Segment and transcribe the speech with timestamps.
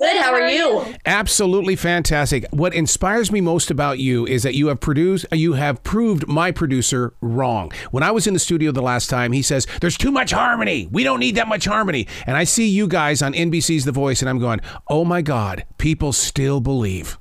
[0.00, 0.16] Good.
[0.16, 0.94] How are you?
[1.04, 2.46] Absolutely fantastic.
[2.52, 6.26] What inspires me most about you is that you have produced, uh, you have proved
[6.26, 7.70] my producer wrong.
[7.90, 10.88] When I was in the studio the last time, he says, There's too much harmony.
[10.90, 12.06] We don't need that much harmony.
[12.26, 15.66] And I see you guys on NBC's The Voice, and I'm going, Oh my God,
[15.76, 17.18] people still believe.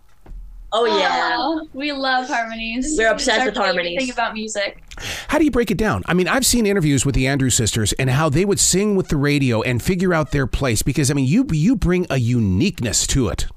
[0.71, 1.35] Oh yeah.
[1.37, 2.95] Aw, we love harmonies.
[2.97, 3.99] We're obsessed with harmonies.
[3.99, 4.83] Thing about music.
[5.27, 6.03] How do you break it down?
[6.05, 9.07] I mean, I've seen interviews with the Andrews sisters and how they would sing with
[9.07, 13.07] the radio and figure out their place because I mean, you you bring a uniqueness
[13.07, 13.47] to it.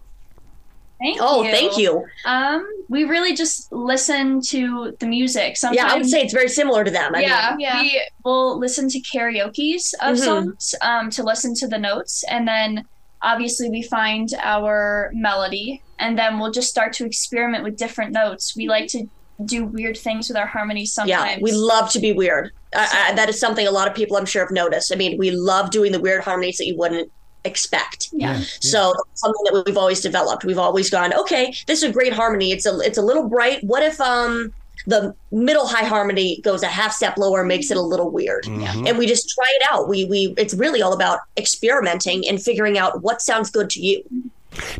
[1.01, 1.51] Thank Oh, you.
[1.51, 2.05] thank you.
[2.27, 5.57] Um, we really just listen to the music.
[5.57, 7.13] Sometimes, Yeah, I would say it's very similar to them.
[7.15, 10.19] I yeah, mean, yeah, we will listen to karaoke's of Mhm.
[10.25, 12.85] songs um, to listen to the notes, and then
[13.23, 18.55] obviously we find our melody, and then we'll just start to experiment with different notes.
[18.57, 19.07] We like to
[19.45, 21.37] do weird things with our harmonies sometimes.
[21.37, 22.53] yeah, we love to be weird.
[22.75, 24.93] I, I, that is something a lot of people I'm sure have noticed.
[24.93, 27.11] I mean, we love doing the weird harmonies that you wouldn't
[27.45, 28.09] expect.
[28.13, 28.41] yeah.
[28.61, 30.45] So something that we've always developed.
[30.45, 32.53] We've always gone, okay, this is a great harmony.
[32.53, 33.63] It's a it's a little bright.
[33.65, 34.53] What if um
[34.87, 38.99] the middle high harmony goes a half step lower, makes it a little weird, and
[38.99, 39.89] we just try it out.
[39.89, 44.05] We we it's really all about experimenting and figuring out what sounds good to you.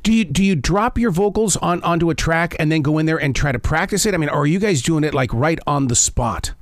[0.03, 3.07] Do you do you drop your vocals on onto a track and then go in
[3.07, 4.15] there and try to practice it?
[4.15, 6.53] I mean, are you guys doing it like right on the spot?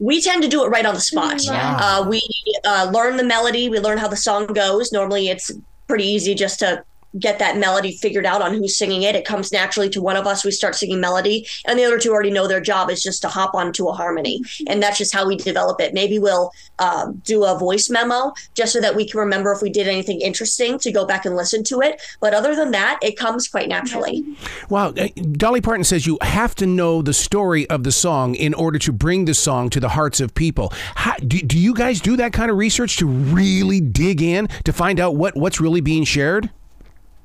[0.00, 1.40] We tend to do it right on the spot.
[1.48, 1.76] Wow.
[1.80, 2.22] Uh, we
[2.64, 3.68] uh, learn the melody.
[3.68, 4.92] We learn how the song goes.
[4.92, 5.50] Normally, it's
[5.88, 6.84] pretty easy just to
[7.18, 9.14] get that melody figured out on who's singing it.
[9.14, 10.44] It comes naturally to one of us.
[10.44, 13.28] We start singing melody, and the other two already know their job is just to
[13.28, 15.94] hop onto a harmony, and that's just how we develop it.
[15.94, 19.70] Maybe we'll uh, do a voice memo just so that we can remember if we
[19.70, 22.00] did anything interesting to go back and listen to it.
[22.20, 24.24] But other than that, it comes quite naturally.
[24.68, 28.54] Wow, uh, Dolly Parton says you have to know the story of the song in
[28.54, 30.72] order to bring the song to the hearts of people.
[30.94, 34.72] How, do, do you guys do that kind of research to really dig in to
[34.72, 36.50] find out what what's really being shared?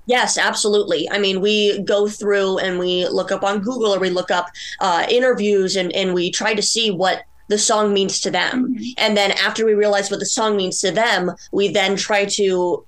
[0.06, 1.10] Yes, absolutely.
[1.10, 4.48] I mean, we go through and we look up on Google or we look up
[4.82, 8.76] uh, interviews and, and we try to see what the song means to them.
[8.98, 12.86] And then after we realize what the song means to them, we then try to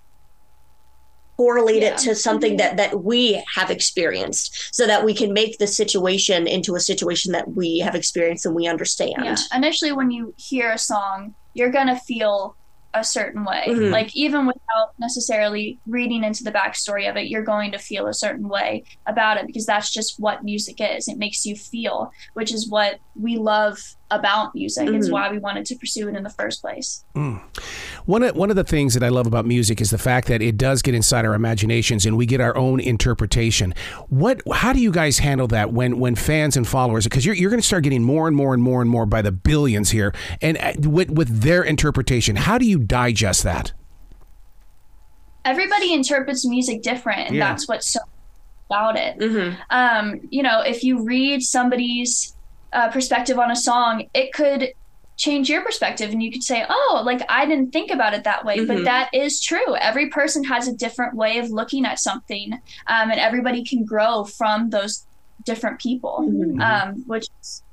[1.37, 1.89] correlate Yeah.
[1.93, 6.47] it to something that that we have experienced so that we can make the situation
[6.47, 9.15] into a situation that we have experienced and we understand.
[9.23, 9.35] Yeah.
[9.53, 12.55] Initially, when you hear a song, you're gonna feel
[12.95, 13.65] a certain way.
[13.67, 13.91] Mhm.
[13.91, 18.13] Like even without necessarily reading into the backstory of it, you're going to feel a
[18.13, 21.07] certain way about it because that's just what music is.
[21.07, 23.77] It makes you feel, which is what we love
[24.11, 24.87] about music.
[24.89, 25.11] It's Mhm.
[25.11, 27.03] why we wanted to pursue it in the first place.
[28.05, 30.43] One of, one of the things that I love about music is the fact that
[30.43, 33.73] it does get inside our imaginations and we get our own interpretation.
[34.09, 37.49] What how do you guys handle that when when fans and followers because you're you're
[37.49, 40.13] going to start getting more and more and more and more by the billions here
[40.39, 42.35] and uh, with with their interpretation.
[42.35, 43.73] How do you digest that?
[45.43, 47.49] Everybody interprets music different, and Yeah.
[47.49, 47.99] that's what's so
[48.69, 49.19] about it.
[49.19, 49.55] Mhm.
[49.69, 52.34] um, you know, if you read somebody's
[52.75, 54.69] uh, perspective on a song, it could
[55.17, 58.43] change your perspective and you could say, oh, like I didn't think about it that
[58.43, 58.65] way.
[58.65, 58.83] But Mhm.
[58.83, 59.75] that is true.
[59.77, 64.25] Every person has a different way of looking at something, um, and everybody can grow
[64.25, 65.07] from those
[65.45, 66.61] different people, Mhm.
[66.61, 67.63] um, which is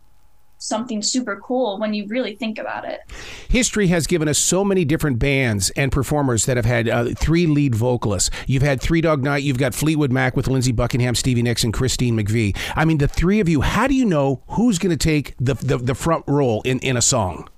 [0.62, 3.00] something super cool when you really think about it.
[3.48, 7.46] History has given us so many different bands and performers that have had uh, three
[7.46, 8.30] lead vocalists.
[8.46, 11.72] You've had Three Dog Night, you've got Fleetwood Mac with Lindsey Buckingham, Stevie Nicks, and
[11.72, 12.56] Christine McVie.
[12.76, 15.54] I mean, the three of you, how do you know who's going to take the,
[15.54, 17.48] the, the front role in, in a song?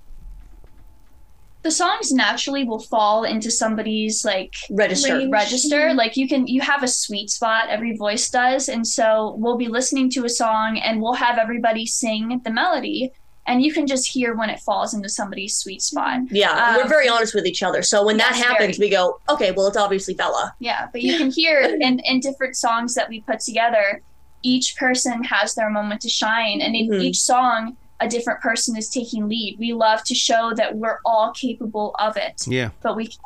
[1.65, 5.27] The songs naturally will fall into somebody's like Register.
[5.29, 9.57] register like you can you have a sweet spot every voice does and so we'll
[9.57, 13.11] be listening to a song and we'll have everybody sing the melody
[13.47, 16.19] and you can just hear when it falls into somebody's sweet spot.
[16.31, 17.81] Yeah, Um, we're very honest with each other.
[17.83, 18.87] So when that happens, very.
[18.89, 20.55] we go, okay, well, it's obviously Bella.
[20.59, 24.01] Yeah, but you can hear in, in different songs that we put together,
[24.41, 26.59] each person has their moment to shine.
[26.59, 27.03] And in Mhm.
[27.03, 29.57] each song, a different person is taking lead.
[29.59, 32.69] We love to show that we're all capable of it, Yeah.
[32.81, 33.17] but we can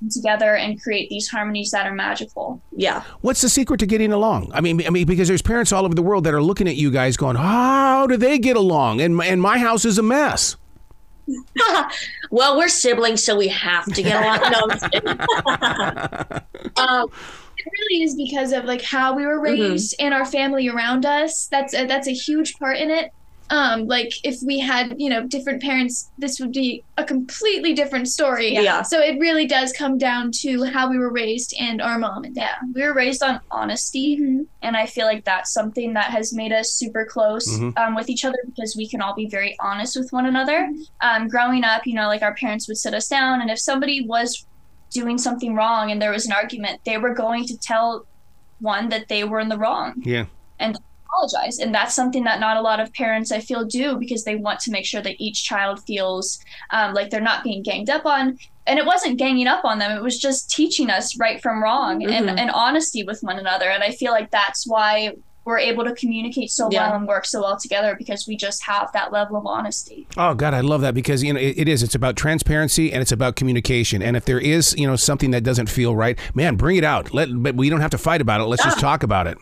[0.00, 2.60] come together and create these harmonies that are magical.
[2.76, 3.02] Yeah.
[3.20, 4.50] What's the secret to getting along?
[4.52, 6.76] I mean, I mean, because there's parents all over the world that are looking at
[6.76, 10.56] you guys, going, "How do they get along?" And and my house is a mess.
[12.30, 14.50] well, we're siblings, so we have to get along.
[14.52, 14.60] No,
[15.56, 16.40] I'm
[16.76, 17.08] um,
[17.58, 19.42] it really is because of like how we were Mm-hmm.
[19.72, 21.46] raised and our family around us.
[21.50, 23.10] That's a, that's a huge part in it.
[23.50, 28.08] Um, like if we had you know different parents, this would be a completely different
[28.08, 28.54] story.
[28.54, 28.82] Yeah.
[28.82, 32.34] So it really does come down to how we were raised and our mom and
[32.34, 32.56] dad.
[32.74, 36.72] We were raised on honesty, and I feel like that's something that has made us
[36.72, 37.78] super close Mhm.
[37.78, 40.68] um, with each other because we can all be very honest with one another.
[41.00, 44.04] Um, growing up, you know, like our parents would sit us down, and if somebody
[44.06, 44.44] was
[44.90, 48.06] doing something wrong and there was an argument, they were going to tell
[48.60, 50.24] one that they were in the wrong Yeah.
[50.58, 51.58] and apologize.
[51.58, 54.60] And that's something that not a lot of parents, I feel, do because they want
[54.60, 56.38] to make sure that each child feels
[56.70, 58.38] um, like they're not being ganged up on.
[58.68, 62.00] And it wasn't ganging up on them, it was just teaching us right from wrong
[62.00, 62.10] Mhm.
[62.10, 63.66] and, and honesty with one another.
[63.70, 65.12] And I feel like that's why
[65.44, 66.88] we're able to communicate so Yeah.
[66.88, 70.08] well and work so well together because we just have that level of honesty.
[70.16, 71.84] Oh God, I love that because you know it, it is.
[71.84, 74.02] It's about transparency and it's about communication.
[74.02, 77.14] And if there is you know something that doesn't feel right, man, bring it out.
[77.14, 78.44] Let but we don't have to fight about it.
[78.46, 78.80] Let's just Ah.
[78.80, 79.38] talk about it.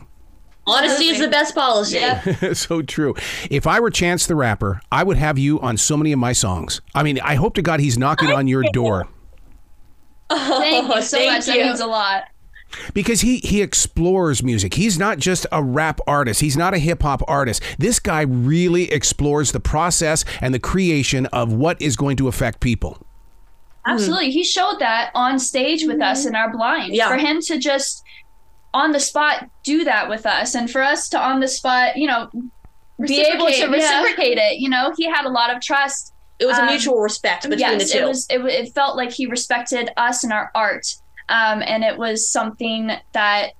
[0.67, 1.99] Honesty is the best policy.
[2.53, 3.15] so true.
[3.51, 6.33] If I were Chance the Rapper, I would have you on so many of my
[6.33, 6.81] songs.
[6.93, 9.07] I mean, I hope to God he's knocking on your door
[10.29, 11.45] Thank you so Thank much.
[11.45, 12.25] That means a lot.
[12.93, 14.73] because he he explores music.
[14.73, 16.41] He's not just a rap artist.
[16.41, 17.61] He's not a hip hop artist.
[17.77, 22.59] This guy really explores the process and the creation of what is going to affect
[22.59, 23.05] people.
[23.87, 24.31] Absolutely.
[24.31, 26.29] He showed that on stage with us mm-hmm.
[26.29, 26.95] in our blind.
[26.95, 27.07] Yeah.
[27.07, 28.03] For him to just
[28.75, 32.07] on the spot do that with us and for us to on the spot, you
[32.07, 32.29] know,
[33.07, 34.51] be able to Reciprocate, yeah.
[34.51, 36.13] it, you know, he had a lot of trust.
[36.39, 38.03] It was a Um, mutual respect between yes, the two.
[38.03, 40.85] it was it, it felt like he respected us and our art.
[41.29, 43.53] Um, and it was something that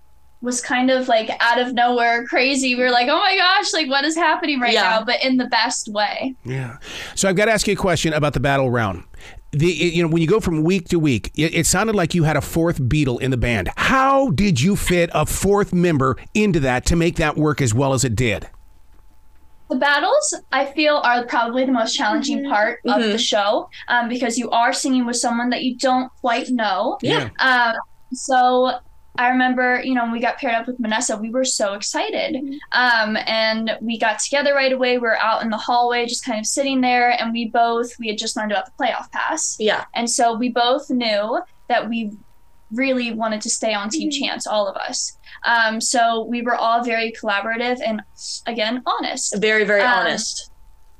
[0.45, 2.75] was kind of like out of nowhere crazy.
[2.75, 4.83] We were like, oh my gosh, like what is happening right Yeah.
[4.83, 5.03] now?
[5.03, 6.35] But in the best way.
[6.45, 6.77] Yeah.
[7.15, 9.03] So I've got to ask you a question about the battle round.
[9.51, 12.23] The you know when you go from week to week, it, it sounded like you
[12.23, 13.69] had a fourth Beatle in the band.
[13.77, 17.93] How did you fit a fourth member into that to make that work as well
[17.93, 18.49] as it did?
[19.69, 23.11] The battles, I feel, are probably the most challenging part of Mhm.
[23.13, 26.99] the show um, because you are singing with someone that you don't quite know.
[27.01, 27.29] Yeah.
[27.39, 27.73] Um,
[28.13, 28.77] so
[29.17, 32.35] I remember, you know, when we got paired up with Vanessa, we were so excited.
[32.71, 34.97] Um, and we got together right away.
[34.97, 38.07] We were out in the hallway, just kind of sitting there, and we both, we
[38.07, 39.55] had just learned about the playoff pass.
[39.59, 39.85] yeah.
[39.93, 41.39] And so we both knew
[41.69, 42.11] that we
[42.71, 45.17] really wanted to stay on Team Chance, all of us.
[45.45, 48.01] Um, so we were all very collaborative and,
[48.47, 50.51] again, honest Very, very Um, honest.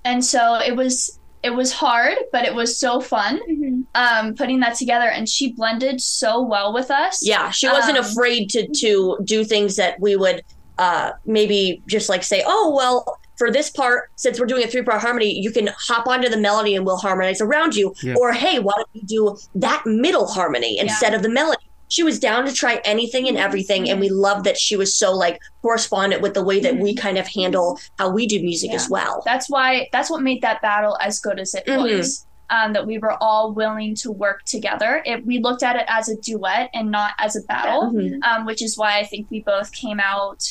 [0.04, 3.82] and so it was it was hard but it was so fun Mm-hmm.
[3.96, 8.06] Um putting that together and she blended so well with us Yeah, she wasn't Um,
[8.06, 10.44] afraid to to do things that we would
[10.78, 15.02] uh maybe just like say, "Oh, well, for this part, since we're doing a three-part
[15.02, 18.16] harmony, you can hop onto the melody and we'll harmonize around you." Yeah.
[18.20, 22.20] Or, "Hey, why don't you do that middle harmony instead of the melody?" She was
[22.20, 26.22] down to try anything and everything, and we loved that she was so like correspondent
[26.22, 28.76] with the way that we kind of handle how we do music Yeah.
[28.78, 29.22] as well.
[29.26, 31.84] that's why that's what made that battle as good as it Mhm.
[32.00, 35.86] was um, that we were all willing to work together it, we looked at it
[35.88, 38.24] as a duet and not as a battle Mhm.
[38.24, 40.44] um, which is why i think we both came out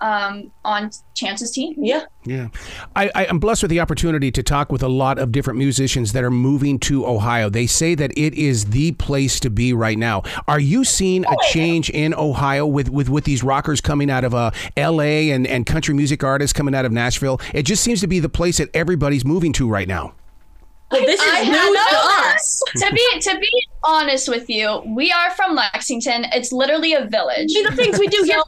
[0.00, 2.04] um, on chance's team Yeah.
[2.24, 2.48] Yeah.
[2.94, 6.12] I, I am blessed with the opportunity to talk with a lot of different musicians
[6.12, 7.50] that are moving to Ohio.
[7.50, 10.22] They say that it is the place to be right now.
[10.46, 14.34] Are you seeing a change in Ohio with, with, with these rockers coming out of
[14.34, 17.40] uh, LA and, and country music artists coming out of Nashville?
[17.52, 20.14] It just seems to be the place that everybody's moving to right now.
[20.90, 21.96] Well, this is I news to
[22.32, 22.62] us.
[22.76, 27.50] to be to be honest with you we are from lexington it's literally a village
[27.50, 28.38] See, the things we do here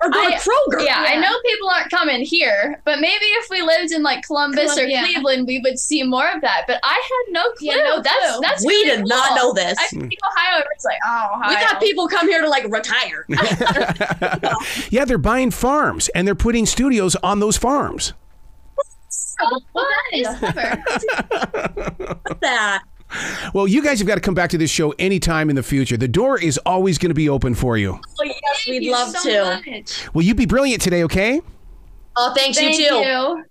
[0.00, 0.84] are going I- to Kroger.
[0.84, 4.74] Yeah, I know people aren't coming here, but maybe if we lived in like Columbus
[4.74, 5.02] Colum- or yeah.
[5.04, 6.64] Cleveland, we would see more of that.
[6.66, 7.68] But I had no clue.
[7.68, 8.40] Yeah, no that's clue.
[8.42, 9.76] that's We really did not know this.
[9.78, 10.38] I think hmm.
[10.38, 11.48] Ohio, everyone's like, oh, Ohio.
[11.48, 13.26] We thought people come here to like retire.
[14.90, 18.12] Yeah, they're buying farms and they're putting studios on those farms.
[19.40, 20.26] Oh, well, that is
[22.40, 22.82] that.
[23.54, 25.96] Well, you guys have got to come back to this show anytime in the future.
[25.96, 27.98] The door is always going to be open for you.
[28.20, 29.70] Oh, yes, we'd Thank you love so to.
[29.70, 30.14] much.
[30.14, 31.40] Will you be brilliant today, okay?
[32.16, 32.94] Oh, thanks Thank you too.
[32.96, 33.44] you.